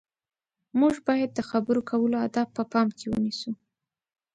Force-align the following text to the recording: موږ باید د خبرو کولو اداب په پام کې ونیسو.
موږ 0.79 0.95
باید 1.07 1.29
د 1.33 1.39
خبرو 1.49 1.81
کولو 1.89 2.15
اداب 2.27 2.49
په 2.57 2.63
پام 2.71 2.87
کې 2.97 3.05
ونیسو. 3.11 3.51